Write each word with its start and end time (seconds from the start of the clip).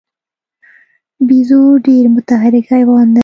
بیزو 1.27 1.61
ډېر 1.85 2.05
متحرک 2.15 2.65
حیوان 2.73 3.07
دی. 3.15 3.19